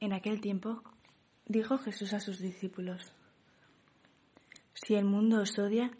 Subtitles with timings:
[0.00, 0.82] En aquel tiempo
[1.46, 3.12] dijo Jesús a sus discípulos,
[4.72, 5.90] Si el mundo os odia,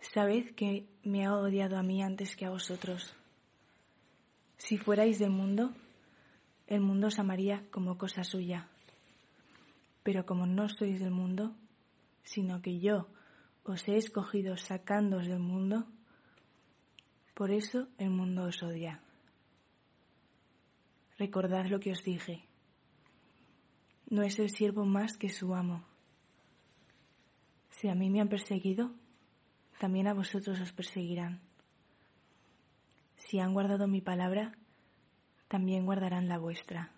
[0.00, 3.14] sabed que me ha odiado a mí antes que a vosotros.
[4.56, 5.70] Si fuerais del mundo,
[6.66, 8.68] el mundo os amaría como cosa suya.
[10.02, 11.54] Pero como no sois del mundo,
[12.24, 13.06] sino que yo
[13.62, 15.86] os he escogido sacándoos del mundo,
[17.34, 19.00] por eso el mundo os odia.
[21.18, 22.48] Recordad lo que os dije
[24.12, 25.86] no es el siervo más que su amo.
[27.70, 28.92] Si a mí me han perseguido,
[29.80, 31.40] también a vosotros os perseguirán.
[33.16, 34.52] Si han guardado mi palabra,
[35.48, 36.92] también guardarán la vuestra.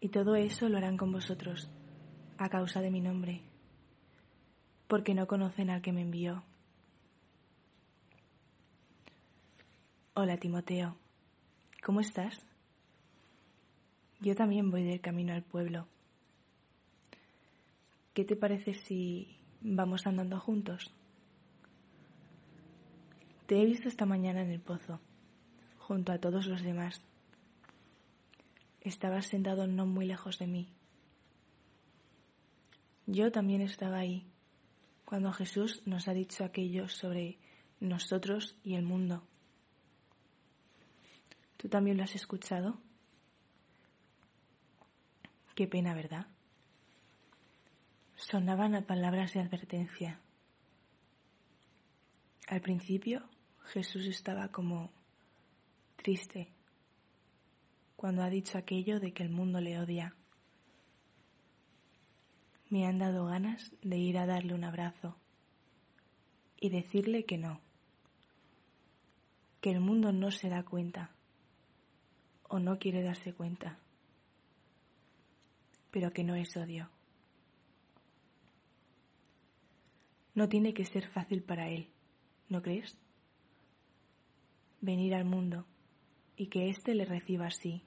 [0.00, 1.68] Y todo eso lo harán con vosotros,
[2.38, 3.42] a causa de mi nombre,
[4.88, 6.42] porque no conocen al que me envió.
[10.14, 10.96] Hola Timoteo,
[11.84, 12.46] ¿cómo estás?
[14.22, 15.88] Yo también voy del camino al pueblo.
[18.14, 20.94] ¿Qué te parece si vamos andando juntos?
[23.46, 25.00] Te he visto esta mañana en el pozo,
[25.76, 27.02] junto a todos los demás.
[28.80, 30.68] Estabas sentado no muy lejos de mí.
[33.06, 34.24] Yo también estaba ahí,
[35.04, 37.38] cuando Jesús nos ha dicho aquello sobre
[37.80, 39.24] nosotros y el mundo.
[41.56, 42.78] ¿Tú también lo has escuchado?
[45.54, 46.26] Qué pena, ¿verdad?
[48.16, 50.18] Sonaban a palabras de advertencia.
[52.48, 53.28] Al principio
[53.64, 54.90] Jesús estaba como
[55.96, 56.48] triste
[57.96, 60.16] cuando ha dicho aquello de que el mundo le odia.
[62.70, 65.18] Me han dado ganas de ir a darle un abrazo
[66.58, 67.60] y decirle que no,
[69.60, 71.10] que el mundo no se da cuenta
[72.48, 73.81] o no quiere darse cuenta
[75.92, 76.90] pero que no es odio.
[80.34, 81.92] No tiene que ser fácil para él,
[82.48, 82.98] ¿no crees?
[84.80, 85.64] Venir al mundo
[86.34, 87.84] y que éste le reciba así.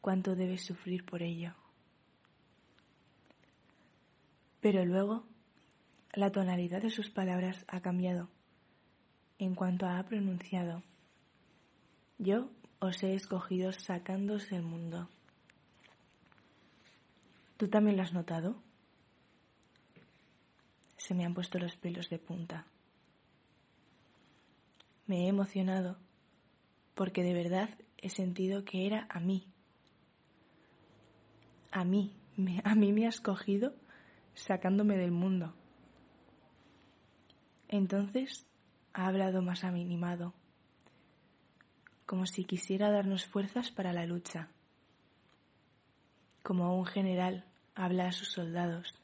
[0.00, 1.54] ¿Cuánto debe sufrir por ello?
[4.60, 5.26] Pero luego
[6.14, 8.28] la tonalidad de sus palabras ha cambiado
[9.38, 10.82] en cuanto ha pronunciado,
[12.18, 15.08] yo os he escogido sacándos del mundo.
[17.58, 18.62] ¿Tú también lo has notado?
[20.96, 22.66] Se me han puesto los pelos de punta.
[25.06, 25.98] Me he emocionado
[26.94, 29.48] porque de verdad he sentido que era a mí.
[31.72, 32.12] A mí,
[32.62, 33.74] a mí me has cogido
[34.34, 35.52] sacándome del mundo.
[37.66, 38.46] Entonces
[38.92, 40.32] ha hablado más animado,
[42.06, 44.48] como si quisiera darnos fuerzas para la lucha
[46.42, 47.44] como un general
[47.74, 48.94] habla a sus soldados.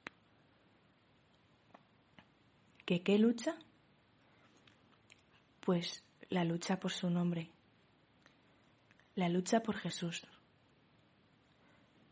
[2.84, 3.54] ¿Que qué lucha?
[5.60, 7.50] Pues la lucha por su nombre,
[9.14, 10.26] la lucha por Jesús.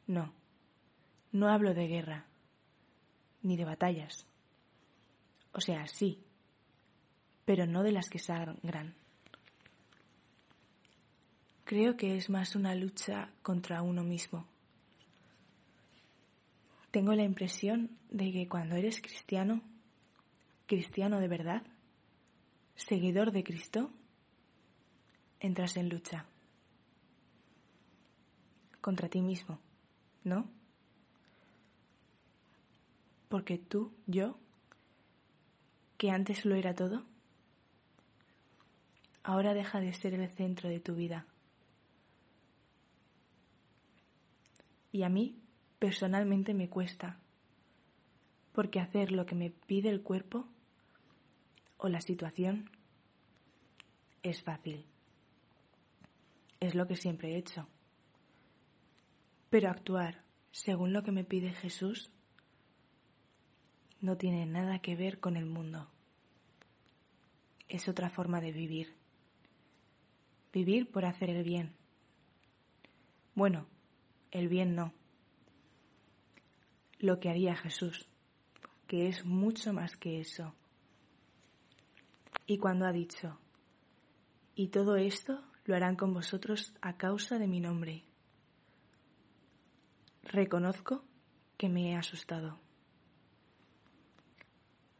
[0.06, 0.32] No,
[1.32, 2.26] no hablo de guerra,
[3.42, 4.26] ni de batallas.
[5.52, 6.22] O sea, sí,
[7.44, 8.94] pero no de las que sangran.
[11.64, 14.51] Creo que es más una lucha contra uno mismo
[16.92, 19.62] tengo la impresión de que cuando eres cristiano,
[20.66, 21.62] cristiano de verdad,
[22.76, 23.90] seguidor de Cristo,
[25.40, 26.26] entras en lucha
[28.82, 29.58] contra ti mismo,
[30.22, 30.50] ¿no?
[33.30, 34.38] Porque tú, yo,
[35.96, 37.06] que antes lo era todo,
[39.22, 41.26] ahora deja de ser el centro de tu vida.
[44.90, 45.42] Y a mí
[45.82, 47.18] personalmente me cuesta,
[48.52, 50.46] porque hacer lo que me pide el cuerpo
[51.76, 52.70] o la situación
[54.22, 54.86] es fácil.
[56.60, 57.66] Es lo que siempre he hecho.
[59.50, 60.22] Pero actuar
[60.52, 62.12] según lo que me pide Jesús
[64.00, 65.90] no tiene nada que ver con el mundo.
[67.68, 68.94] Es otra forma de vivir.
[70.52, 71.74] Vivir por hacer el bien.
[73.34, 73.66] Bueno,
[74.30, 75.01] el bien no
[77.02, 78.06] lo que haría Jesús,
[78.86, 80.54] que es mucho más que eso.
[82.46, 83.38] Y cuando ha dicho,
[84.54, 88.04] y todo esto lo harán con vosotros a causa de mi nombre,
[90.22, 91.04] reconozco
[91.58, 92.58] que me he asustado.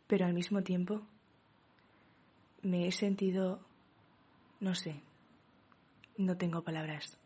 [0.09, 1.07] Pero al mismo tiempo
[2.63, 3.65] me he sentido,
[4.61, 5.01] no sé,
[6.19, 7.19] no tengo palabras,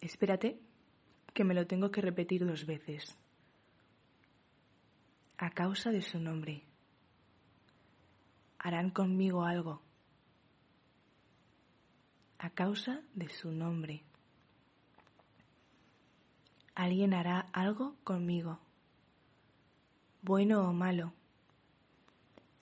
[0.00, 0.58] Espérate,
[1.40, 3.16] que me lo tengo que repetir dos veces.
[5.38, 6.64] A causa de su nombre.
[8.58, 9.80] Harán conmigo algo.
[12.36, 14.04] A causa de su nombre.
[16.74, 18.60] Alguien hará algo conmigo,
[20.20, 21.14] bueno o malo,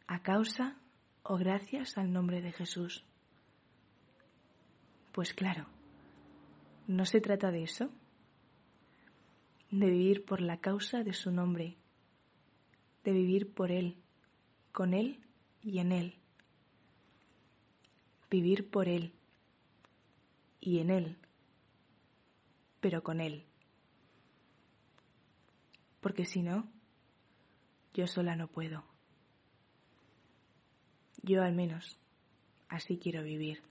[0.07, 0.77] a causa
[1.25, 3.05] o gracias al nombre de Jesús.
[5.11, 5.67] Pues claro,
[6.87, 7.91] ¿no se trata de eso?
[9.71, 11.77] De vivir por la causa de su nombre,
[13.05, 13.97] de vivir por Él,
[14.73, 15.21] con Él
[15.63, 16.15] y en Él.
[18.31, 19.13] Vivir por Él
[20.61, 21.17] y en Él,
[22.81, 23.45] pero con Él.
[26.01, 26.69] Porque si no,
[27.95, 28.85] yo sola no puedo.
[31.23, 31.99] Yo al menos
[32.69, 33.63] así quiero vivir.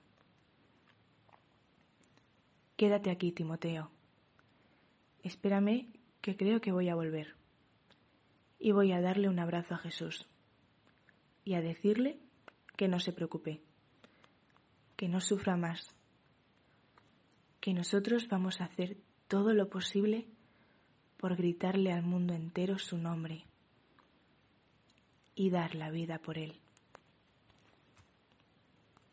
[2.76, 3.97] Quédate aquí, Timoteo.
[5.24, 5.88] Espérame
[6.22, 7.36] que creo que voy a volver.
[8.60, 10.26] Y voy a darle un abrazo a Jesús.
[11.44, 12.20] Y a decirle
[12.76, 13.62] que no se preocupe.
[14.96, 15.96] Que no sufra más.
[17.60, 18.98] Que nosotros vamos a hacer
[19.28, 20.28] todo lo posible
[21.18, 23.46] por gritarle al mundo entero su nombre
[25.36, 26.60] y dar la vida por él.